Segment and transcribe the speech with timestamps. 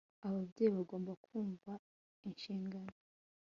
[0.27, 1.71] Ababyeyi bagomba kumva
[2.27, 2.93] inshingano